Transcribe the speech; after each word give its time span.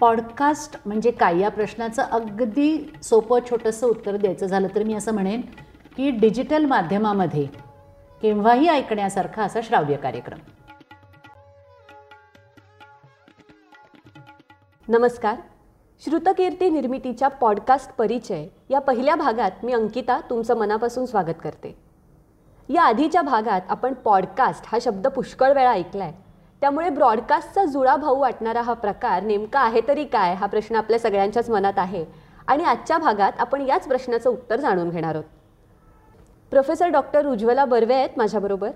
Podcast 0.00 0.76
म्हणजे 0.86 1.10
काय? 1.10 1.38
या 1.38 1.48
प्रश्नाचं 1.48 2.02
अगदी 2.02 2.92
सोपं 3.02 3.40
छोटंसं 3.50 3.86
उत्तर 3.86 4.16
द्यायचं 4.16 4.46
झालं 4.46 4.68
तर 4.74 4.82
मी 4.82 4.94
असं 4.94 5.14
म्हणेन 5.14 5.40
की 5.96 6.10
डिजिटल 6.10 6.64
माध्यमामध्ये 6.64 7.46
केव्हाही 8.22 8.68
ऐकण्यासारखा 8.68 9.42
असा 9.42 9.60
श्राव्य 9.60 9.96
कार्यक्रम. 9.96 10.38
नमस्कार. 14.88 15.34
श्रुतकीर्ती 16.04 16.70
निर्मितीच्या 16.70 17.28
पॉडकास्ट 17.28 17.96
परिचय 17.96 18.46
या 18.70 18.78
पहिल्या 18.78 19.14
भागात 19.14 19.50
मी 19.62 19.72
अंकिता 19.72 20.20
तुमचं 20.30 20.56
मनापासून 20.56 21.06
स्वागत 21.06 21.40
करते. 21.44 21.78
या 22.68 22.82
आधीच्या 22.82 23.22
भागात 23.22 23.60
आपण 23.68 23.94
पॉडकास्ट 23.94 24.64
हा 24.66 24.78
शब्द 24.80 25.06
पुष्कळ 25.06 25.52
वेळा 25.52 25.70
ऐकलाय. 25.70 26.12
त्यामुळे 26.60 26.90
ब्रॉडकास्टचा 26.90 27.64
जुळा 27.64 27.96
भाऊ 27.96 28.18
वाटणारा 28.18 28.60
हा 28.60 28.72
प्रकार 28.72 29.22
नेमका 29.22 29.60
आहे 29.60 29.80
तरी 29.88 30.04
काय? 30.04 30.34
हा 30.34 30.46
प्रश्न 30.46 30.76
आपल्या 30.76 30.98
सगळ्यांच्याच 30.98 31.50
मनात 31.50 31.72
आहे. 31.76 32.04
आणि 32.46 32.64
आजच्या 32.64 32.98
भागात 32.98 33.32
आपण 33.38 33.60
याच 33.60 33.88
प्रश्नाचं 33.88 34.30
उत्तर 34.30 34.60
जाणून 34.60 34.90
घेणार 34.90 35.14
आहोत. 35.14 35.24
प्रोफेसर 36.50 36.88
डॉक्टर 36.88 37.26
उज्ज्वला 37.26 37.64
बर्वे 37.64 37.94
आहेत 37.94 38.08
माझ्याबरोबर. 38.16 38.70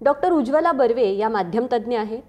डॉक्टर 0.00 0.32
उज्ज्वला 0.32 0.72
बर्वे 0.72 1.10
या 1.10 1.28
माध्यमतज्ज्ञ 1.28 1.98
आहेत. 1.98 2.22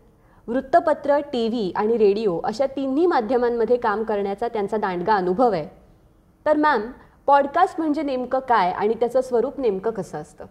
वृत्तपत्र 0.47 1.19
टी 1.19 1.47
व्ही 1.47 1.73
आणि 1.75 1.97
रेडिओ 1.97 2.39
अशा 2.43 2.65
तिन्ही 2.65 3.05
माध्यमांमध्ये 3.05 3.77
काम 3.77 4.03
करण्याचा 4.03 4.47
त्यांचा 4.47 4.77
दांडगा 4.77 5.15
अनुभव 5.15 5.51
आहे. 5.51 5.67
तर 6.45 6.57
मॅम 6.57 6.81
पॉडकास्ट 7.25 7.79
म्हणजे 7.79 8.01
नेमकं 8.01 8.39
काय 8.39 8.71
आणि 8.71 8.93
त्याचं 8.93 9.21
स्वरूप 9.21 9.59
नेमकं 9.59 9.91
कसं 9.91 10.17
असतं? 10.17 10.45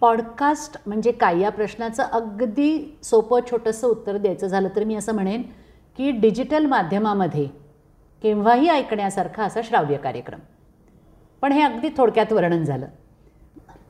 पॉडकास्ट 0.00 0.76
म्हणजे 0.86 1.12
काय? 1.12 1.40
या 1.40 1.50
प्रश्नाचं 1.50 2.02
अगदी 2.02 2.98
सोपं 3.02 3.40
छोटंसं 3.50 3.88
उत्तर 3.88 4.16
द्यायचं 4.16 4.46
झालं 4.46 4.68
तर 4.76 4.84
मी 4.84 4.94
असं 4.94 5.14
म्हणेन 5.14 5.42
की 5.96 6.10
डिजिटल 6.10 6.66
माध्यमामध्ये 6.66 7.46
केव्हाही 8.22 8.68
ऐकण्यासारखा 8.68 9.44
असा 9.44 9.60
श्राव्य 9.64 9.96
कार्यक्रम. 9.96 10.38
पण 11.42 11.52
हे 11.52 11.62
अगदी 11.62 11.88
थोडक्यात 11.96 12.32
वर्णन 12.32 12.64
झालं. 12.64 12.86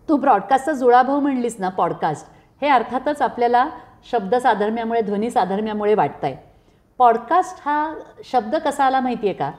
तू 0.09 0.17
ब्रॉडकास्टचा 0.17 0.73
जुळाभाऊ 0.73 1.21
म्हणलीस 1.21 1.57
ना 1.59 1.69
पॉडकास्ट 1.69 2.27
हे 2.61 2.69
अर्थातच 2.69 3.23
आपल्याला 3.23 3.69
शब्द 4.11 4.35
साधर्म्यामुळे 4.35 5.01
ध्वनी 5.01 5.31
साधर्म्यामुळे 5.31 5.95
वाटत 5.95 6.25
आहे 6.25 6.37
पॉडकास्ट 6.99 7.59
हा 7.65 7.95
शब्द 8.25 8.57
कसा 8.57 8.85
आला 8.85 9.01
माहिती 9.01 9.27
आहे 9.27 9.37
का? 9.37 9.51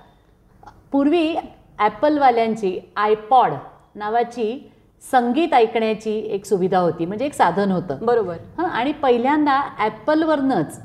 पूर्वी 0.91 1.35
ॲपलवाल्यांची 1.79 2.79
आयपॉड 2.95 3.51
नावाची 3.95 4.71
संगीत 5.01 5.53
ऐकण्याची 5.53 6.17
एक 6.19 6.45
सुविधा 6.45 6.79
होती 6.79 7.05
म्हणजे 7.05 7.25
एक 7.25 7.33
साधन 7.33 7.71
होतं. 7.71 7.97
बरोबर. 8.01 8.35
हां 8.57 8.65
आणि 8.65 8.91
पहिल्यांदा 8.91 9.61
ॲपलवरनंच 9.79 10.81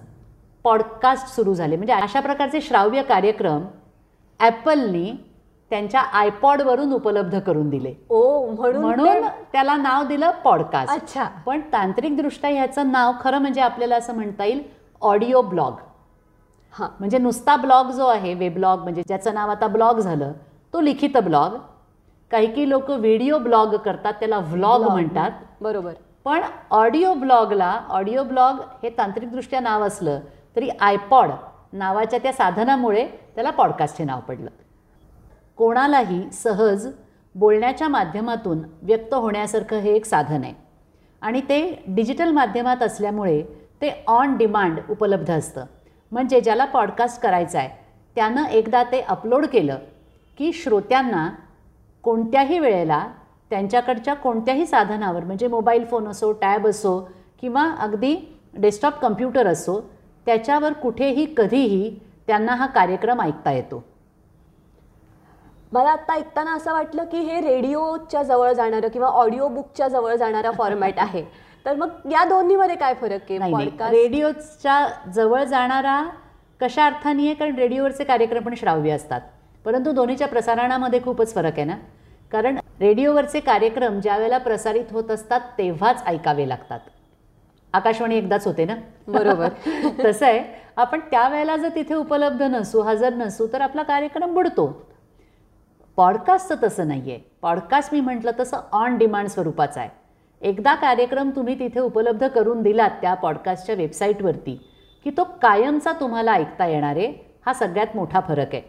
पॉडकास्ट 0.65 1.27
सुरू 1.27 1.55
झाले. 1.55 1.77
म्हणजे 1.77 1.93
अशा 1.93 2.21
प्रकारचे 2.21 2.61
श्राव्य 2.61 3.03
कार्यक्रम 3.03 3.65
ॲपलनी 4.41 5.13
त्यांच्या 5.71 6.01
आयपॉडवरून 6.01 6.93
उपलब्ध 6.93 7.39
करून 7.39 7.71
दिले. 7.71 7.95
ओ 8.11 8.47
म्हणून 8.47 8.77
म्हणून 8.77 9.27
त्याला 9.53 9.77
नाव 9.77 10.05
दिलं 10.05 10.31
पॉडकास्ट. 10.31 10.93
अच्छा. 10.93 11.25
पण 11.47 11.61
तांत्रिकदृष्ट्या 11.73 12.51
ह्याचं 12.51 12.93
नाव 12.93 13.13
खरं 13.21 13.39
म्हणजे 13.39 13.61
आपल्याला 13.61 13.97
असं 13.97 14.15
म्हणता 14.15 14.45
येईल 14.45 14.63
ऑडिओ 15.01 15.43
ब्लॉग. 15.43 15.73
हां. 16.71 16.89
म्हणजे 17.01 17.19
नुसता 17.19 17.57
ब्लॉग 17.57 17.91
जो 17.91 18.07
आहे 18.07 18.35
वेब्लॉग 18.35 18.83
म्हणजे 18.83 19.03
ज्याचं 19.07 19.35
नाव 19.35 19.51
आता 19.51 19.67
ब्लॉग 19.67 19.99
झालं 19.99 20.33
तो 20.73 20.81
लिखित 20.81 21.17
ब्लॉग. 21.17 21.57
काही 22.33 22.47
काही 22.47 22.71
लोक 22.71 22.91
व्हिडिओ 22.91 23.39
ब्लॉग 23.39 23.77
करतात 23.77 24.15
त्याला 24.15 24.39
व्लॉग 24.39 24.83
म्हणतात. 24.83 25.31
बरोबर. 25.61 25.93
पण 26.25 26.41
ऑडिओ 26.71 27.15
ब्लॉगला 27.15 27.81
ऑडिओ 27.89 28.25
ब्लॉग 28.25 28.55
हे 28.83 28.91
तांत्रिकदृष्ट्या 28.99 29.61
नाव 29.61 29.83
असलं 29.83 30.21
तरी 30.57 30.69
आयपॉड 30.81 31.31
नावाच्या 31.73 32.19
त्या 32.23 32.33
साधनामुळे 32.33 33.07
त्याला 33.07 33.51
पॉडकास्ट 33.51 33.99
हे 33.99 34.05
नाव 34.05 34.21
पडलं. 34.21 34.51
कोणालाही 35.57 36.31
सहज 36.33 36.89
बोलण्याच्या 37.35 37.89
माध्यमातून 37.89 38.59
व्यक्त 38.83 39.15
होण्यासारखं 39.15 39.77
हे 39.77 39.93
एक 39.93 40.05
साधन 40.05 40.45
आहे. 40.45 40.55
आणि 41.23 41.41
ते 41.41 41.85
डिजिटल 41.87 42.31
माध्यमात 42.31 42.83
असल्यामुळे 42.83 43.43
ते 43.83 44.05
ऑन 44.07 44.37
डिमांड 44.37 44.79
उपलब्ध 44.91 45.31
असतं. 45.31 45.65
म्हणजे 46.13 46.41
ज्याला 46.41 46.65
पॉडकास्ट 46.65 47.23
करायचं 47.23 47.59
आहे 47.59 47.69
त्यानं 48.15 48.45
एकदा 48.45 48.83
ते 48.83 49.01
अपलोड 49.01 49.47
केलं 49.47 49.79
की 50.39 50.53
श्रोत्यांना 50.53 51.31
कोणत्याही 52.03 52.59
वेळेला 52.59 53.07
त्यांच्याकडच्या 53.51 54.15
कोणत्याही 54.15 54.67
साधनावर 54.67 55.25
म्हणजे 55.25 55.47
मोबाईल 55.47 55.85
फोन 55.85 56.09
असो 56.09 56.33
टॅब 56.33 56.67
असो 56.67 57.09
किंवा 57.41 57.75
अगदी 57.79 58.39
डेस्कटॉप 58.55 58.99
कम्प्युटर 58.99 59.47
असो 59.47 59.81
त्याच्यावर 60.27 60.73
कुठेही 60.73 61.35
कधीही 61.37 61.99
त्यांना 62.27 62.55
हा 62.55 62.67
कार्यक्रम 62.67 63.21
ऐकता 63.21 63.53
येतो. 63.53 63.85
मला 65.73 65.91
आत्ता 65.91 66.15
ऐकताना 66.15 66.55
असं 66.55 66.73
वाटलं 66.73 67.05
की 67.05 67.19
हे 67.19 67.41
रेडिओच्या 67.41 68.23
जवळ 68.23 68.53
जाणारं 68.53 68.89
किंवा 68.89 69.09
ऑडिओ 69.09 69.49
बुकच्या 69.49 69.89
जवळ 69.89 70.15
जाणारा 70.15 70.51
फॉर्मॅट 70.51 70.99
आहे. 70.99 71.25
तर 71.67 71.77
मग 71.77 71.89
या 72.13 72.25
दोन्हीमध्ये 72.25 72.77
काय 72.77 72.95
फरक 72.95 73.33
आहे? 73.33 73.91
रेडिओच्या 73.91 74.89
जवळ 75.15 75.45
जाणारा 75.45 76.05
कशा 76.61 76.87
अर्थाने 76.87 77.25
आहे? 77.25 77.35
कारण 77.35 77.57
रेडिओवरचे 77.57 78.05
कार्यक्रम 78.05 78.43
पण 78.43 78.55
श्राव्य 78.55 78.91
असतात. 78.91 79.21
परंतु 79.65 79.93
दोन्हीच्या 79.93 80.29
प्रसारणामध्ये 80.29 81.03
खूपच 81.03 81.35
फरक 81.35 81.53
आहे 81.53 81.65
ना? 81.65 81.75
कारण 82.33 82.59
रेडिओवरचे 82.81 83.41
कार्यक्रम 83.41 84.01
ज्या 84.01 84.17
वेळेला 84.17 84.39
प्रसारित 84.39 84.85
होत 84.91 85.11
असतात 85.11 85.41
तेव्हाच 85.59 86.03
ऐकावे 86.07 86.49
लागतात. 86.49 86.81
आकाशवाणी 87.73 88.17
एकदाच 88.17 88.47
होते 88.47 88.65
ना? 88.65 88.75
बरोबर. 89.09 89.49
तसं 90.05 90.27
आहे. 90.27 90.63
आपण 90.77 91.01
त्यावेळेला 91.01 91.57
जर 91.57 91.69
तिथे 91.75 91.95
उपलब्ध 91.95 92.43
नसू 92.43 92.81
हजर 92.81 93.15
नसू 93.15 93.47
तर 93.53 93.61
आपला 93.61 93.83
कार्यक्रम 93.83 94.35
बुडतो. 94.35 94.87
पॉडकास्टचं 95.97 96.55
तसं 96.63 96.89
नाही 96.89 97.11
आहे 97.11 97.21
पॉडकास्ट 97.43 97.95
मी 97.95 98.01
म्हटलं 98.01 98.31
तसं 98.41 98.57
ऑन 98.73 98.97
डिमांड 98.99 99.29
स्वरूपाचं 99.29 99.81
आहे. 99.81 99.89
एकदा 100.41 100.75
कार्यक्रम 100.75 101.31
तुम्ही 101.31 101.59
तिथे 101.59 101.81
उपलब्ध 101.81 102.29
करून 102.29 102.63
दिलात 102.63 102.91
त्या 102.91 103.15
पॉडकास्टच्या 103.15 103.75
वेबसाईटवरती 103.75 104.61
की 105.05 105.11
तो 105.11 105.25
कायमचा 105.25 105.93
तुम्हाला 105.93 106.33
ऐकता 106.33 106.67
येणार 106.67 106.97
आहे 106.97 107.13
हा 107.47 107.53
सगळ्यात 107.53 107.97
मोठा 107.97 108.21
फरक 108.21 108.55
आहे. 108.55 108.63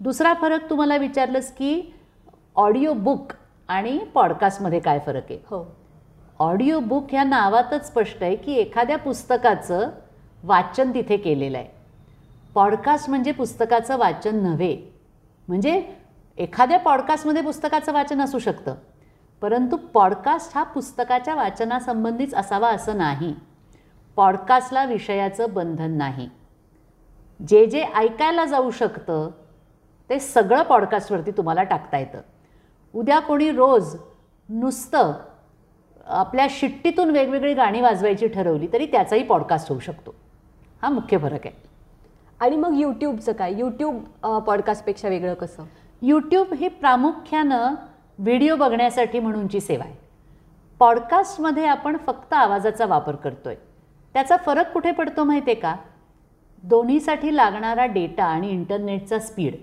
दुसरा 0.00 0.34
फरक 0.34 0.70
तुम्हाला 0.70 0.96
विचारलंस 0.96 1.52
की 1.52 1.93
ऑडिओ 2.56 2.92
बुक 2.92 3.32
आणि 3.68 3.98
पॉडकास्टमध्ये 3.98 4.80
काय 4.80 4.98
फरक 4.98 5.22
आहे? 5.30 5.36
हो. 5.36 5.76
ऑडिओ 6.38 6.80
बुक 6.80 7.04
ह्या 7.10 7.24
नावातच 7.24 7.86
स्पष्ट 7.86 8.22
आहे 8.22 8.36
की 8.36 8.52
एखाद्या 8.52 8.98
पुस्तकाचं 8.98 9.90
वाचन 10.44 10.94
तिथे 10.94 11.16
केलेलं 11.16 11.58
आहे. 11.58 11.68
पॉडकास्ट 12.54 13.10
म्हणजे 13.10 13.32
पुस्तकाचं 13.32 13.96
वाचन 13.96 14.36
नव्हे. 14.36 15.00
म्हणजे 15.48 15.92
एखाद्या 16.38 16.78
पॉडकास्टमध्ये 16.78 17.42
पुस्तकाचं 17.42 17.92
वाचन 17.92 18.20
असू 18.20 18.38
शकतं. 18.38 18.74
परंतु 19.40 19.76
पॉडकास्ट 19.76 20.56
हा 20.56 20.62
पुस्तकाच्या 20.62 21.34
वाचनासंबंधीच 21.34 22.34
असावा 22.34 22.70
असं 22.70 22.96
नाही. 22.96 23.34
पॉडकास्टला 24.16 24.84
विषयाचं 24.84 25.46
बंधन 25.50 25.90
नाही. 25.90 26.30
जे 27.48 27.66
जे 27.66 27.82
ऐकायला 27.82 28.44
जाऊ 28.44 28.70
शकतं 28.70 29.30
ते 30.10 30.18
सगळं 30.18 30.62
पॉडकास्टवरती 30.62 31.30
तुम्हाला 31.30 31.62
टाकता 31.62 31.98
येतं. 31.98 32.18
उद्या 32.94 33.18
कोणी 33.20 33.50
रोज 33.50 33.96
नुसतं 34.48 35.12
आपल्या 36.06 36.46
शिट्टीतून 36.50 37.10
वेगवेगळी 37.10 37.54
गाणी 37.54 37.80
वाजवायची 37.80 38.28
ठरवली 38.28 38.66
तरी 38.72 38.86
त्याचाही 38.86 39.22
पॉडकास्ट 39.22 39.68
होऊ 39.68 39.78
शकतो. 39.78 40.14
हा 40.82 40.88
मुख्य 40.88 41.18
फरक 41.18 41.46
आहे. 41.46 41.56
आणि 42.40 42.56
मग 42.56 42.74
यूट्यूबचं 42.74 43.32
काय? 43.32 43.54
यूट्यूब 43.58 44.02
पॉडकास्टपेक्षा 44.46 45.08
वेगळं 45.08 45.34
कसं? 45.34 45.64
यूट्यूब 46.02 46.52
ही 46.54 46.68
प्रामुख्यानं 46.68 47.74
व्हिडिओ 48.18 48.56
बघण्यासाठी 48.56 49.20
म्हणूनची 49.20 49.60
सेवा 49.60 49.84
आहे. 49.84 49.94
पॉडकास्टमध्ये 50.78 51.66
आपण 51.66 51.96
फक्त 51.96 52.32
आवाजाचा 52.32 52.86
वापर 52.86 53.14
करतो 53.14 53.48
आहे 53.48 53.58
त्याचा 54.14 54.36
फरक 54.36 54.72
कुठे 54.72 54.90
पडतो 54.90 55.24
माहिती 55.24 55.50
आहे 55.50 55.60
का? 55.60 55.74
दोन्हीसाठी 56.62 57.36
लागणारा 57.36 57.86
डेटा 57.86 58.24
आणि 58.24 58.50
इंटरनेटचा 58.50 59.18
स्पीड 59.18 59.54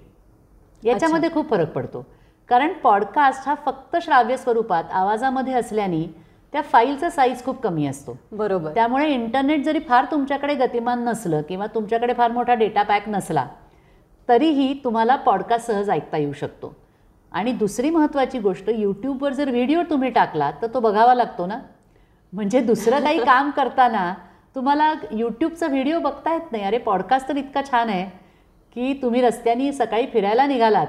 याच्यामध्ये 0.83 1.31
खूप 1.31 1.49
फरक 1.49 1.71
पडतो. 1.73 2.05
कारण 2.51 2.73
पॉडकास्ट 2.73 3.47
हा 3.47 3.55
फक्त 3.65 3.95
श्राव्य 4.01 4.37
स्वरूपात 4.37 4.83
आवाजामध्ये 4.91 5.53
असल्याने 5.53 6.15
त्या 6.53 6.61
फाईलचा 6.61 7.09
साईज 7.09 7.43
खूप 7.43 7.61
कमी 7.61 7.85
असतो. 7.87 8.17
बरोबर. 8.31 8.73
त्यामुळे 8.73 9.09
इंटरनेट 9.09 9.63
जरी 9.63 9.79
फार 9.79 10.05
तुमच्याकडे 10.11 10.55
गतिमान 10.55 11.03
नसलं 11.03 11.41
किंवा 11.41 11.65
तुमच्याकडे 11.65 12.13
फार 12.13 12.31
मोठा 12.31 12.53
डेटा 12.53 12.83
पॅक 12.83 13.03
नसला 13.07 13.47
तरीही 14.29 14.81
तुम्हाला 14.83 15.15
पॉडकास्ट 15.15 15.67
सहज 15.67 15.89
ऐकता 15.89 16.17
येऊ 16.17 16.33
शकतो. 16.33 16.75
आणि 17.31 17.51
दुसरी 17.51 17.89
महत्त्वाची 17.89 18.39
गोष्ट 18.39 18.69
यूट्यूबवर 18.69 19.33
जर 19.33 19.49
व्हिडिओ 19.49 19.81
तुम्ही 19.89 20.09
टाकला 20.09 20.51
तर 20.61 20.67
तो 20.73 20.79
बघावा 20.79 21.15
लागतो 21.15 21.45
ना. 21.45 21.59
म्हणजे 22.33 22.59
दुसरं 22.59 22.99
काही 22.99 23.19
काम 23.25 23.49
करताना 23.49 24.13
तुम्हाला 24.55 24.93
यूट्यूबचा 25.11 25.67
व्हिडिओ 25.67 25.99
बघता 25.99 26.33
येत 26.33 26.51
नाही. 26.51 26.63
अरे 26.63 26.77
पॉडकास्ट 26.77 27.29
तर 27.29 27.37
इतका 27.37 27.61
छान 27.71 27.89
आहे 27.89 28.05
की 28.75 28.99
तुम्ही 29.01 29.21
रस्त्याने 29.21 29.71
सकाळी 29.71 30.05
फिरायला 30.05 30.45
निघालात 30.45 30.87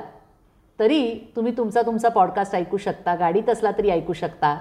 तरी 0.82 1.32
तुम्ही 1.36 1.56
तुमचा 1.56 1.82
तुमचा 1.82 2.08
पॉडकास्ट 2.08 2.54
ऐकू 2.54 2.76
शकता 2.76 3.14
गाडीत 3.14 3.48
असला 3.48 3.70
तरी 3.70 3.90
ऐकू 3.90 4.12
शकता. 4.12 4.60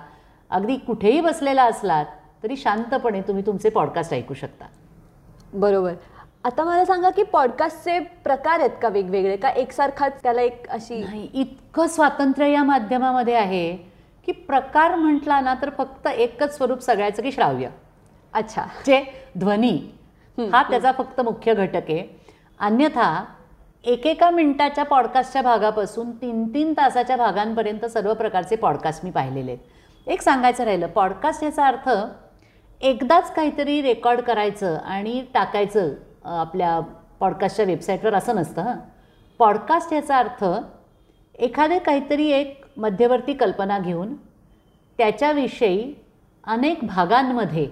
अगदी 0.50 0.75
कुठेही 0.75 1.21
बसलेला 1.21 1.63
असलात 1.63 2.06
तरी 2.44 2.57
शांतपणे 2.57 3.21
तुम्ही 3.21 3.45
तुमचे 3.45 3.69
पॉडकास्ट 3.69 4.13
ऐकू 4.13 4.33
शकता. 4.33 4.65
बरोबर. 5.53 5.94
आता 6.44 6.63
मला 6.63 6.85
सांगा 6.85 7.09
की 7.09 7.23
पॉडकास्टचे 7.23 8.00
प्रकार 8.00 8.59
आहेत 8.59 8.77
का 8.81 8.88
वेगवेगळे? 8.88 9.38
का 9.38 9.50
एकसारखाच 9.50 10.23
त्याला 10.23 10.41
एक 10.41 10.69
अशी 10.69 11.00
नाही 11.00 11.29
इतकं 11.33 11.88
स्वातंत्र्य 11.88 12.51
या 12.51 12.63
माध्यमामध्ये 12.63 13.35
आहे 13.35 13.77
की 14.25 14.31
प्रकार 14.31 14.95
म्हटला 14.95 15.41
ना 15.41 15.56
तर 15.62 15.69
फक्त 15.69 16.07
एकच 16.07 16.57
स्वरूप 16.57 16.79
सगळ्याचं 16.79 17.24
की 17.24 17.31
श्राव्य. 17.31 17.69
अच्छा. 18.33 18.63
जे 18.85 19.03
ध्वनी 19.39 19.79
हा 20.39 20.63
त्याचा 20.63 20.91
फक्त 20.91 21.21
मुख्य 21.21 21.53
घटक 21.53 21.89
आहे. 21.89 22.21
अन्यथा 22.59 23.25
एकेका 23.83 24.29
मिनिटाच्या 24.29 24.83
पॉडकास्टच्या 24.85 25.41
भागापासून 25.41 26.11
तीन 26.11 26.47
तीन 26.53 26.73
तासाच्या 26.73 27.15
भागांपर्यंत 27.17 27.85
सर्व 27.85 28.13
प्रकारचे 28.13 28.55
पॉडकास्ट 28.55 29.05
मी 29.05 29.11
पाहिलेले 29.11 29.51
आहेत. 29.51 30.09
एक 30.09 30.21
सांगायचं 30.21 30.63
राहिलं 30.63 30.87
पॉडकास्ट 30.87 31.43
याचा 31.43 31.67
अर्थ 31.67 31.89
एकदाच 32.81 33.33
काहीतरी 33.33 33.81
रेकॉर्ड 33.81 34.21
करायचं 34.21 34.77
आणि 34.77 35.23
टाकायचं 35.33 35.93
आपल्या 36.25 36.79
पॉडकास्टच्या 37.19 37.65
वेबसाईटवर 37.65 38.13
असं 38.13 38.35
नसतं 38.35 38.61
हां. 38.61 38.75
पॉडकास्ट 39.39 39.93
याचा 39.93 40.17
अर्थ 40.17 40.45
एखादे 41.39 41.79
काहीतरी 41.79 42.29
एक 42.29 42.65
मध्यवर्ती 42.77 43.33
कल्पना 43.33 43.79
घेऊन 43.79 44.15
त्याच्याविषयी 44.97 45.93
अनेक 46.47 46.79
भागांमध्ये 46.83 47.69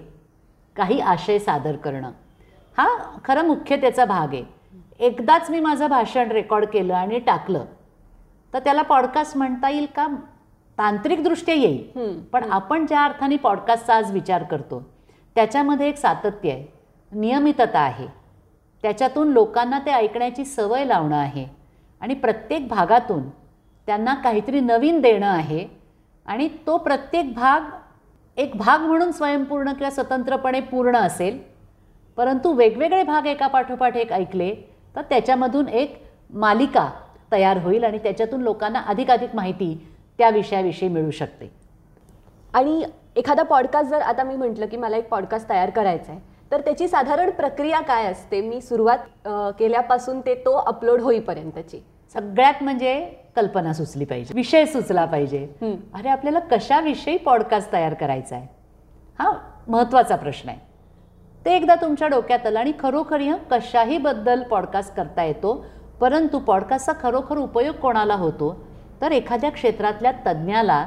काही 0.76 1.00
आशय 1.00 1.38
सादर 1.38 1.76
करणं. 1.76 2.10
हा 2.78 3.18
खरं 3.24 3.44
मुख्य 3.44 3.76
त्याचा 3.76 4.04
भाग 4.04 4.34
आहे. 4.34 4.59
एकदाच 5.00 5.50
मी 5.50 5.60
माझं 5.60 5.86
भाषण 5.86 6.30
रेकॉर्ड 6.30 6.64
केलं 6.64 6.94
आणि 6.94 7.18
टाकलं. 7.18 7.64
तर 8.54 8.58
त्याला 8.58 8.82
पॉडकास्ट 8.82 9.36
म्हणता 9.36 9.70
येईल 9.70 9.86
का? 9.96 10.06
तांत्रिकदृष्ट्या 10.78 11.54
येईल. 11.54 12.20
पण 12.32 12.52
आपण 12.52 12.86
ज्या 12.86 13.04
अर्थाने 13.04 13.36
पॉडकास्टचा 13.36 13.94
आज 13.94 14.12
विचार 14.12 14.42
करतो 14.42 14.82
त्याच्यामध्ये 15.34 15.88
एक 15.88 15.96
सातत्य 15.96 16.50
आहे. 16.50 16.66
नियमितता 17.12 17.78
आहे. 17.78 18.06
त्याच्यातून 18.82 19.28
लोकांना 19.28 19.78
ते 19.78 19.90
ऐकण्याची 19.90 20.44
सवय 20.44 20.84
लावणं 20.84 21.16
आहे. 21.16 21.46
आणि 22.00 22.14
प्रत्येक 22.14 22.68
भागातून 22.68 23.28
त्यांना 23.86 24.14
काहीतरी 24.14 24.60
नवीन 24.60 25.00
देणं 25.00 25.26
आहे. 25.26 25.68
आणि 26.26 26.48
तो 26.66 26.76
प्रत्येक 26.76 27.34
भाग 27.34 27.60
एक 28.36 28.56
भाग 28.56 28.80
म्हणून 28.80 29.12
स्वयंपूर्ण 29.12 29.72
किंवा 29.72 29.90
स्वतंत्रपणे 29.90 30.60
पूर्ण 30.60 30.96
असेल. 30.96 31.38
परंतु 32.16 32.52
वेगवेगळे 32.52 33.02
भाग 33.02 33.26
एका 33.26 33.46
पाठोपाठ 33.46 33.96
एक 33.96 34.12
ऐकले 34.12 34.69
तर 34.96 35.02
त्याच्यामधून 35.02 35.68
एक 35.68 36.02
मालिका 36.30 36.88
तयार 37.32 37.58
होईल 37.58 37.84
आणि 37.84 37.98
त्याच्यातून 37.98 38.40
लोकांना 38.40 38.80
अधिकाधिक 38.86 39.34
माहिती 39.34 39.74
त्या 40.18 40.30
विषयाविषयी 40.30 40.88
मिळू 40.88 41.10
शकते. 41.10 41.50
आणि 42.54 42.82
एखादा 43.16 43.42
पॉडकास्ट 43.42 43.90
जर 43.90 44.00
आता 44.00 44.22
मी 44.24 44.36
म्हटलं 44.36 44.66
की 44.66 44.76
मला 44.76 44.96
एक 44.96 45.08
पॉडकास्ट 45.08 45.48
तयार 45.48 45.70
करायचा 45.70 46.12
आहे 46.12 46.20
तर 46.52 46.60
त्याची 46.60 46.88
साधारण 46.88 47.30
प्रक्रिया 47.30 47.80
काय 47.80 48.06
असते? 48.06 48.40
मी 48.40 48.60
सुरुवात 48.60 48.98
केल्यापासून 49.58 50.20
ते 50.20 50.34
तो 50.34 50.52
अपलोड 50.58 51.00
होईपर्यंतची. 51.00 51.80
सगळ्यात 52.14 52.62
म्हणजे 52.62 52.94
कल्पना 53.36 53.72
सुचली 53.72 54.04
पाहिजे 54.04 54.34
विषय 54.34 54.64
सुचला 54.66 55.04
पाहिजे. 55.04 55.46
अरे 55.94 56.08
आपल्याला 56.08 56.38
कशाविषयी 56.50 57.16
पॉडकास्ट 57.16 57.72
तयार 57.72 57.94
करायचा 57.94 58.36
आहे 58.36 58.46
हा 59.18 59.32
महत्त्वाचा 59.68 60.16
प्रश्न 60.16 60.48
आहे. 60.48 60.58
ते 61.44 61.56
एकदा 61.56 61.74
तुमच्या 61.74 62.08
डोक्यात 62.08 62.46
आलं 62.46 62.58
आणि 62.58 62.72
खरोखरी 62.80 63.28
हं 63.28 63.38
कशाही 63.50 63.98
बद्दल 63.98 64.42
पॉडकास्ट 64.42 64.94
करता 64.94 65.24
येतो 65.24 65.66
परंतु 66.00 66.38
पॉडकास्टचा 66.38 66.92
खरोखर 67.02 67.36
उपयोग 67.36 67.74
कोणाला 67.74 68.14
होतो? 68.14 68.66
तर 69.00 69.12
एखाद्या 69.12 69.50
क्षेत्रातल्या 69.50 70.12
तज्ज्ञाला. 70.12 70.86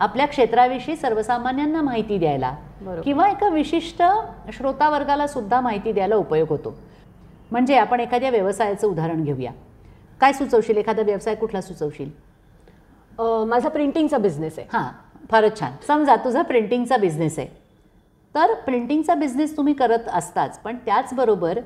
आपल्या 0.00 0.26
क्षेत्राविषयी 0.26 0.96
सर्वसामान्यांना 0.96 1.82
माहिती 1.82 2.18
द्यायला 2.18 2.56
बरोबर. 2.80 3.00
किंवा 3.00 3.28
एका 3.28 3.48
विशिष्ट 3.48 4.02
श्रोतावर्गाला 4.52 5.26
सुद्धा 5.26 5.60
माहिती 5.60 5.92
द्यायला 5.92 6.16
उपयोग 6.16 6.48
होतो. 6.48 6.78
म्हणजे 7.50 7.76
आपण 7.76 8.00
एखाद्या 8.00 8.30
व्यवसायाचं 8.30 8.88
उदाहरण 8.88 9.24
घेऊया. 9.24 9.50
काय 10.20 10.32
सुचवशील? 10.32 10.76
एखादा 10.76 11.02
व्यवसाय 11.02 11.34
कुठला 11.34 11.60
सुचवशील? 11.60 12.10
अ, 13.18 13.44
माझा 13.44 13.68
प्रिंटिंगचा 13.68 14.18
बिझनेस 14.18 14.58
आहे. 14.58 14.68
हां 14.72 14.88
फारच 15.30 15.60
छान. 15.60 15.72
समजा 15.86 16.16
तुझा 16.16 16.42
प्रिंटिंगचा 16.42 16.96
बिझनेस 16.96 17.38
आहे. 17.38 17.65
तर 18.36 18.54
प्रिंटिंगचा 18.54 19.14
बिझनेस 19.14 19.56
तुम्ही 19.56 19.74
करत 19.74 20.08
असताच 20.12 20.58
पण 20.58 20.76
त्याचबरोबर 20.76 21.58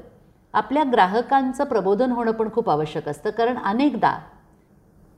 आपल्या 0.54 0.82
ग्राहकांचं 0.92 1.64
प्रबोधन 1.64 2.12
होणं 2.12 2.32
पण 2.32 2.48
खूप 2.52 2.70
आवश्यक 2.70 3.08
असतं. 3.08 3.30
कारण 3.30 3.58
अनेकदा 3.58 4.18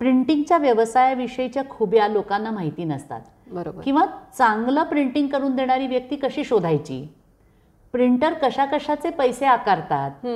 प्रिंटिंगच्या 0.00 0.58
व्यवसायाविषयीच्या 0.58 1.62
खुब्या 1.70 2.08
लोकांना 2.08 2.50
माहिती 2.50 2.84
नसतात. 2.84 3.20
बरोबर. 3.46 3.82
किंवा 3.82 4.04
चांगलं 4.38 4.82
प्रिंटिंग 4.82 5.28
करून 5.28 5.56
देणारी 5.56 5.86
व्यक्ती 5.86 6.16
कशी 6.16 6.44
शोधायची? 6.44 7.06
प्रिंटर 7.94 8.34
कशा 8.34 8.64
कशाचे 8.64 9.10
पैसे 9.10 9.46
आकारतात. 9.46 10.26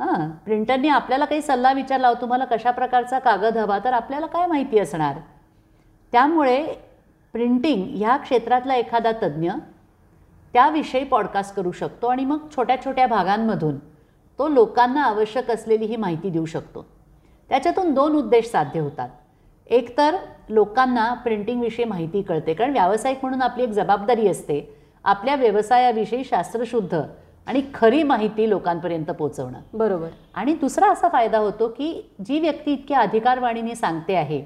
हां 0.00 0.28
प्रिंटरने 0.44 0.88
आपल्याला 0.88 1.24
काही 1.24 1.42
सल्ला 1.42 1.72
विचारला 1.72 2.08
हो 2.08 2.14
तुम्हाला 2.20 2.44
कशा 2.44 2.70
प्रकारचा 2.70 3.18
कागद 3.18 3.58
हवा 3.58 3.78
तर 3.84 3.92
आपल्याला 3.92 4.26
काय 4.26 4.46
माहिती 4.46 4.78
असणार? 4.78 5.18
त्यामुळे 6.12 6.62
प्रिंटिंग 7.34 7.84
ह्या 7.96 8.16
क्षेत्रातला 8.16 8.74
एखादा 8.74 9.12
तज्ज्ञ 9.22 9.50
त्याविषयी 10.52 11.04
पॉडकास्ट 11.04 11.54
करू 11.54 11.72
शकतो 11.72 12.06
आणि 12.06 12.24
मग 12.24 12.38
छोट्या 12.56 12.76
छोट्या 12.84 13.06
भागांमधून 13.06 13.78
तो 14.38 14.48
लोकांना 14.48 15.02
आवश्यक 15.04 15.50
असलेली 15.50 15.84
ही 15.84 15.96
माहिती 15.96 16.30
देऊ 16.30 16.44
शकतो. 16.44 16.86
त्याच्यातून 17.48 17.94
दोन 17.94 18.16
उद्देश 18.16 18.46
साध्य 18.46 18.80
होतात. 18.80 19.08
एक 19.66 19.98
तर 19.98 20.16
लोकांना 20.48 21.14
प्रिंटिंगविषयी 21.14 21.84
माहिती 21.84 22.22
कळते 22.22 22.54
कारण 22.54 22.72
व्यावसायिक 22.72 23.18
म्हणून 23.22 23.42
आपली 23.42 23.62
एक 23.62 23.68
जबाबदारी 23.68 24.28
असते 24.28 24.76
आपल्या 25.04 25.34
व्यवसायाविषयी 25.34 26.24
शास्त्रशुद्ध 26.24 27.02
आणि 27.46 27.62
खरी 27.74 28.02
माहिती 28.02 28.50
लोकांपर्यंत 28.50 29.04
पोहोचवणं. 29.04 29.58
बरोबर. 29.74 30.08
आणि 30.34 30.54
दुसरा 30.54 30.90
असा 30.92 31.08
फायदा 31.08 31.38
होतो 31.38 31.68
की 31.68 32.10
जी 32.24 32.40
व्यक्ती 32.40 32.72
इतक्या 32.72 33.00
अधिकारवाणीने 33.00 33.74
सांगते 33.74 34.14
आहे 34.14 34.44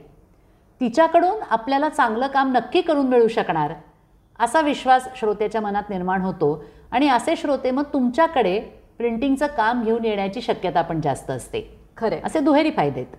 तिच्याकडून 0.80 1.36
आपल्याला 1.50 1.88
चांगलं 1.88 2.26
काम 2.26 2.52
नक्की 2.52 2.80
करून 2.80 3.06
मिळू 3.06 3.28
शकणार 3.28 3.72
असा 4.40 4.60
विश्वास 4.60 5.08
श्रोत्याच्या 5.16 5.60
मनात 5.60 5.90
निर्माण 5.90 6.22
होतो. 6.22 6.64
आणि 6.90 7.08
असे 7.08 7.36
श्रोते 7.36 7.70
मग 7.70 7.82
तुमच्याकडे 7.92 8.58
प्रिंटिंगचं 8.98 9.46
काम 9.46 9.82
घेऊन 9.84 10.04
येण्याची 10.04 10.42
शक्यता 10.42 10.82
पण 10.82 11.00
जास्त 11.00 11.30
असते. 11.30 11.60
खरे 11.96 12.20
असे 12.24 12.40
दुहेरी 12.40 12.70
फायदे 12.70 13.00
आहेत. 13.00 13.16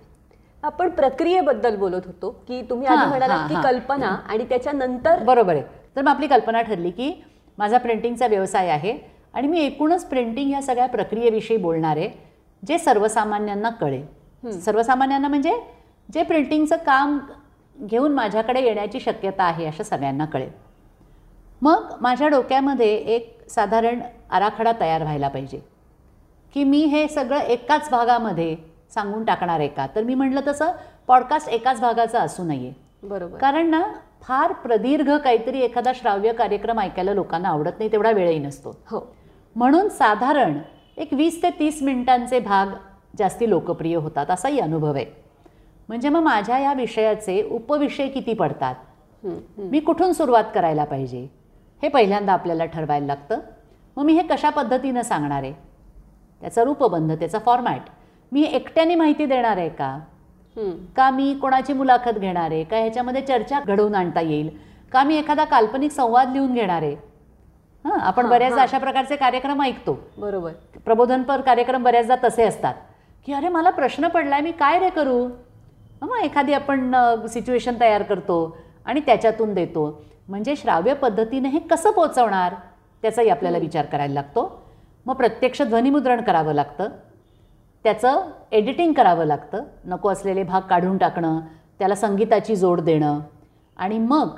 आपण 0.62 0.88
प्रक्रियेबद्दल 0.88 1.76
बोलत 1.76 2.06
होतो 2.06 2.30
की 2.48 2.60
तुम्ही 2.70 2.86
आधी 2.88 3.08
म्हणालात 3.08 3.48
की. 3.48 3.54
कल्पना 3.64 4.14
आणि 4.28 4.44
त्याच्यानंतर 4.44 5.22
बरोबर 5.24 5.54
आहे. 5.54 5.62
तर 5.96 6.02
मग 6.02 6.08
आपली 6.08 6.26
कल्पना 6.26 6.62
ठरली 6.62 6.90
की 6.90 7.12
माझा 7.58 7.78
प्रिंटिंगचा 7.78 8.26
व्यवसाय 8.26 8.68
आहे 8.68 8.96
आणि 9.34 9.48
मी 9.48 9.60
एकूणच 9.60 10.04
प्रिंटिंग 10.04 10.50
ह्या 10.50 10.62
सगळ्या 10.62 10.86
प्रक्रियेविषयी 10.86 11.56
बोलणार 11.56 11.96
आहे 11.96 12.08
जे 12.62 12.78
सर्वसामान्यांना 12.78 13.70
कळेल. 13.70 14.60
सर्वसामान्यांना 14.60 15.28
म्हणजे 15.28 15.52
जे 16.08 16.22
प्रिंटिंगचं 16.22 16.76
काम 16.76 17.18
घेऊन 17.76 18.12
माझ्याकडे 18.12 18.60
येण्याची 18.60 19.00
शक्यता 19.00 19.44
आहे 19.44 19.66
अशा 19.66 19.82
सगळ्यांना 19.82 20.24
कळेल. 20.24 20.50
मग 21.62 21.92
माझ्या 22.00 22.28
डोक्यामध्ये 22.28 22.94
एक 22.94 23.50
साधारण 23.50 24.00
आराखडा 24.30 24.72
तयार 24.80 25.02
व्हायला 25.02 25.28
पाहिजे. 25.28 25.60
की 26.54 26.64
मी 26.64 26.78
हे 26.78 27.08
सगळं 27.08 27.38
एकाच 27.38 27.88
भागामध्ये 27.90 28.56
सांगून 28.94 29.24
टाकणार 29.24 29.58
आहे 29.58 29.68
का? 29.68 29.86
तर 29.94 30.02
मी 30.02 30.14
म्हटलं 30.14 30.40
तसं 30.46 30.72
पॉडकास्ट 31.06 31.48
एकाच 31.48 31.80
भागाचा 31.80 32.20
असू 32.20 32.44
नये. 32.44 32.72
बरोबर. 33.02 33.38
कारण 33.38 33.66
ना 33.66 33.82
फार 34.22 34.52
प्रदीर्घ 34.52 35.10
काहीतरी 35.10 35.60
एखादा 35.60 35.92
श्राव्य 35.94 36.32
कार्यक्रम 36.32 36.80
ऐकायला 36.80 37.14
लोकांना 37.14 37.48
आवडत 37.48 37.70
नाही 37.78 37.92
तेवढा 37.92 38.10
वेळही 38.10 38.38
नसतो. 38.38 38.76
हो. 38.86 39.14
म्हणून 39.56 39.88
साधारण 39.88 40.58
एक 40.96 41.08
वीस 41.12 41.42
ते 41.42 41.50
तीस 41.50 41.82
मिनिटांचे 41.82 42.40
भाग 42.40 42.66
जास्ती 43.18 43.50
लोकप्रिय 43.50 43.96
होतात 43.96 44.30
असाही 44.30 44.58
अनुभव 44.58 44.94
आहे. 44.94 45.06
म्हणजे 45.88 46.08
मग 46.08 46.20
माझ्या 46.20 46.58
या 46.58 46.72
विषयाचे 46.72 47.48
उपविषय 47.50 48.08
किती 48.08 48.34
पडतात. 48.34 48.74
मी 49.58 49.80
कुठून 49.80 50.12
सुरुवात 50.12 50.44
करायला 50.54 50.84
पाहिजे? 50.84 51.37
हे 51.82 51.88
पहिल्यांदा 51.88 52.32
आपल्याला 52.32 52.64
ठरवायला 52.64 53.06
लागतं. 53.06 53.38
मग 53.96 54.04
मी 54.04 54.12
हे 54.12 54.22
कशा 54.22 54.50
पद्धतीनं 54.50 55.02
सांगणार 55.02 55.42
आहे? 55.42 55.52
त्याचा 56.40 56.64
रूपबंध 56.64 57.12
त्याचा 57.12 57.38
फॉर्मॅट 57.38 57.88
मी 58.32 58.42
एकट्याने 58.42 58.94
माहिती 58.94 59.26
देणार 59.26 59.56
आहे 59.56 59.68
का. 59.68 59.98
का 60.96 61.10
मी 61.10 61.34
कोणाची 61.34 61.72
मुलाखत 61.72 62.18
घेणार 62.18 62.50
आहे? 62.50 62.64
का 62.64 62.76
ह्याच्यामध्ये 62.76 63.22
चर्चा 63.22 63.60
घडवून 63.60 63.94
आणता 63.94 64.20
येईल? 64.20 64.48
का 64.92 65.02
मी 65.02 65.16
एखादा 65.16 65.44
काल्पनिक 65.44 65.90
संवाद 65.90 66.32
लिहून 66.32 66.54
घेणार 66.54 66.82
आहे? 66.82 66.94
हां 67.84 67.98
आपण 67.98 68.28
बऱ्याचदा. 68.28 68.62
अशा 68.62 68.78
प्रकारचे 68.78 69.16
कार्यक्रम 69.16 69.62
ऐकतो. 69.62 69.98
बरोबर. 70.18 70.52
प्रबोधनपर 70.84 71.40
कार्यक्रम 71.40 71.82
बऱ्याचदा 71.82 72.16
तसे 72.24 72.44
असतात. 72.44 72.74
की 73.26 73.32
अरे 73.32 73.48
मला 73.48 73.70
प्रश्न 73.70 74.08
पडलाय 74.08 74.40
मी 74.40 74.52
काय 74.52 74.78
रे 74.78 74.90
करू? 74.90 75.28
मग 76.02 76.16
एखादी 76.24 76.52
आपण 76.52 76.94
सिच्युएशन 77.28 77.74
तयार 77.80 78.02
करतो 78.02 78.56
आणि 78.86 79.00
त्याच्यातून 79.00 79.54
देतो. 79.54 80.02
म्हणजे 80.28 80.56
श्राव्य 80.56 80.94
पद्धतीने 80.94 81.48
हे 81.48 81.58
कसं 81.58 81.90
पोचवणार? 81.90 82.54
त्याचाही 83.02 83.28
आपल्याला 83.28 83.58
विचार 83.58 83.84
करायला 83.84 84.14
लागतो. 84.14 84.62
मग 85.06 85.14
प्रत्यक्ष 85.14 85.62
ध्वनिमुद्रण 85.62 86.20
करावं 86.20 86.52
लागतं. 86.52 86.88
त्याचं 87.84 88.30
एडिटिंग 88.52 88.92
करावं 88.92 89.24
लागतं. 89.24 89.62
नको 89.84 90.10
असलेले 90.10 90.42
भाग 90.42 90.60
काढून 90.60 90.98
टाकणं 90.98 91.40
त्याला 91.78 91.94
संगीताची 91.94 92.56
जोड 92.56 92.80
देणं. 92.80 93.20
आणि 93.76 93.98
मग 93.98 94.28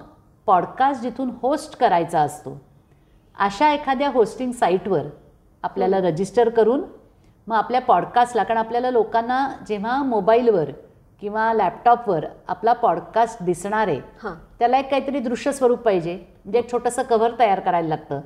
पॉडकास्ट 0.47 1.03
जिथून 1.03 1.31
होस्ट 1.43 1.79
करायचा 1.79 2.21
असतो 2.21 2.61
अशा 3.39 3.73
एखाद्या 3.73 4.11
होस्टिंग 4.11 4.53
साईटवर 4.53 5.03
आपल्याला 5.63 5.99
रजिस्टर 5.99 6.49
करून 6.49 6.85
मग 7.47 7.57
आपल्या 7.57 7.81
पॉडकास्टला 7.81 8.43
कारण 8.43 8.59
आपल्याला 8.59 8.91
लोकांना 8.91 9.49
जेव्हा 9.69 10.03
मोबाईलवर 10.03 10.71
किंवा 11.21 11.53
लॅपटॉपवर 11.55 12.25
आपला 12.49 12.73
पॉडकास्ट 12.73 13.43
दिसणार 13.43 13.89
हां. 13.89 14.35
त्याला 14.59 14.79
एक 14.79 14.91
काहीतरी 14.91 15.21
दृश्य 15.21 15.53
स्वरूप 15.53 15.79
पाहिजे 15.79 16.15
म्हणजे 16.15 16.59
एक 16.59 16.73
छोटंसं 16.73 17.03
कव्हर 17.03 17.31
तयार 17.39 17.61
करायला 17.61 17.89
लागतं. 17.89 18.21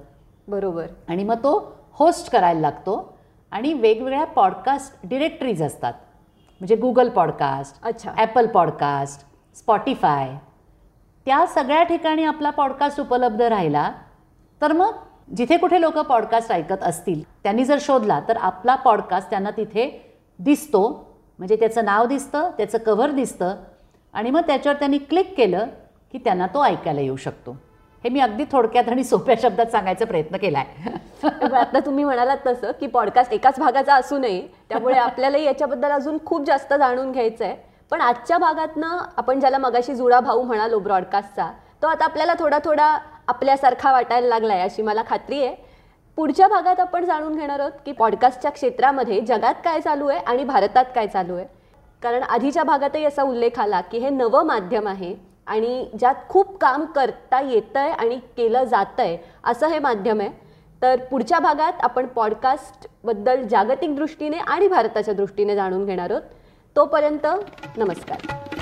बरोबर. 0.48 0.86
आणि 1.08 1.24
मग 1.24 1.34
तो 1.34 1.76
होस्ट 1.92 2.30
करायला 2.30 2.60
लागतो 2.60 3.18
आणि 3.50 3.72
वेगवेगळ्या 3.72 4.24
पॉडकास्ट 4.24 5.06
डिरेक्टरीज 5.08 5.62
असतात. 5.62 5.92
म्हणजे 6.60 6.76
गुगल 6.76 7.08
पॉडकास्ट 7.08 7.84
अच्छा. 7.84 8.12
ॲपल 8.16 8.46
पॉडकास्ट 8.46 9.26
स्पॉटीफाय 9.58 10.38
त्या 11.26 11.46
सगळ्या 11.46 11.82
ठिकाणी 11.82 12.24
आपला 12.24 12.50
पॉडकास्ट 12.50 13.00
उपलब्ध 13.00 13.42
राहिला 13.42 13.92
तर 14.62 14.72
मग 14.72 14.92
जिथे 15.36 15.56
कुठे 15.56 15.80
लोक 15.80 15.98
पॉडकास्ट 15.98 16.52
ऐकत 16.52 16.82
असतील 16.82 17.22
त्यांनी 17.42 17.64
जर 17.64 17.76
शोधला 17.80 18.20
तर 18.28 18.36
आपला 18.36 18.74
पॉडकास्ट 18.74 19.30
त्यांना 19.30 19.50
तिथे 19.50 20.14
दिसतो. 20.38 21.13
म्हणजे 21.38 21.56
त्याचं 21.56 21.84
नाव 21.84 22.06
दिसतं 22.06 22.50
त्याचं 22.58 22.78
कव्हर 22.78 23.10
दिसतं 23.10 23.54
आणि 24.14 24.30
मग 24.30 24.40
त्याच्यावर 24.46 24.78
त्यांनी 24.78 24.98
क्लिक 24.98 25.34
केलं 25.36 25.66
की 26.14 26.18
त्यांना 26.18 26.46
तो 26.46 26.64
ऐकायला 26.64 27.00
येऊ 27.00 27.16
शकतो. 27.16 27.56
हे 28.04 28.08
मी 28.10 28.20
अगदी 28.20 28.44
थोडक्यात 28.52 28.88
आणि 28.88 29.04
सोप्या 29.04 29.34
शब्दात 29.42 29.66
सांगायचा 29.66 30.04
प्रयत्न 30.04 30.36
केला 30.36 30.58
आहे 30.58 30.90
आता 31.54 31.80
तुम्ही 31.86 32.04
म्हणालात 32.04 32.36
तसं 32.46 32.70
की 32.80 32.86
पॉडकास्ट 32.86 33.32
एकाच 33.32 33.58
भागाचा 33.58 33.94
असू 33.94 34.18
नये 34.18 34.40
त्यामुळे 34.68 34.96
आपल्यालाही 34.98 35.44
याच्याबद्दल 35.44 35.90
अजून 35.90 36.18
खूप 36.26 36.44
जास्त 36.46 36.74
जाणून 36.74 37.12
घ्यायचं 37.12 37.44
आहे 37.44 37.56
पण 37.90 38.00
आजच्या 38.00 38.38
भागातनं 38.38 38.98
आपण 39.16 39.40
ज्याला 39.40 39.58
मगाशी 39.58 39.94
जुळा 39.94 40.20
भाऊ 40.20 40.42
म्हणालो 40.42 40.78
ब्रॉडकास्टचा 40.78 41.50
तो 41.82 41.86
आता 41.86 42.04
आपल्याला 42.04 42.34
थोडा 42.38 42.58
थोडा 42.64 42.86
आपल्यासारखा 43.28 43.92
वाटायला 43.92 44.28
लागलाय 44.28 44.60
अशी 44.60 44.82
मला 44.82 45.02
खात्री 45.08 45.42
आहे. 45.44 45.54
पुढच्या 46.16 46.49
भागात 46.49 46.80
आपण 46.80 47.04
जाणून 47.04 47.37
घेणार 47.37 47.61
आहोत 47.61 47.73
की 47.87 47.92
पॉडकास्टच्या 47.92 48.50
क्षेत्रामध्ये 48.50 49.21
जगात 49.21 49.54
काय 49.64 49.80
चालू 49.80 50.09
आहे 50.09 50.18
आणि 50.18 50.44
भारतात 50.44 50.85
काय 50.94 51.06
चालू 51.06 51.37
आहे. 51.37 51.47
कारण 52.02 52.23
आधीच्या 52.23 52.62
भागातही 52.62 53.04
असा 53.04 53.23
उल्लेख 53.23 53.59
आला 53.59 53.80
की 53.80 53.99
हे 53.99 54.11
नवं 54.11 54.44
माध्यम 54.44 54.88
आहे 54.88 55.14
आणि 55.47 55.90
ज्यात 55.99 56.14
खूप 56.28 56.56
काम 56.59 56.85
करता 56.85 57.40
येतं 57.40 57.78
आहे 57.80 57.90
आणि 57.90 58.18
केलं 58.37 58.64
जातं 58.64 59.02
आहे 59.02 59.18
असं 59.44 59.68
हे 59.68 59.78
माध्यम 59.78 60.21
आहे. 60.21 60.30
तर 60.83 61.00
पुढच्या 61.11 61.38
भागात 61.38 61.73
आपण 61.83 62.06
पॉडकास्टबद्दल 62.06 63.42
जागतिक 63.42 63.97
दृष्टीने 63.97 64.37
आणि 64.37 64.68
भारताच्या 64.68 65.14
दृष्टीने 65.14 65.54
जाणून 65.54 65.85
घेणार 65.85 66.11
आहोत. 66.11 66.23
तोपर्यंत 66.76 67.26
नमस्कार. 67.76 68.53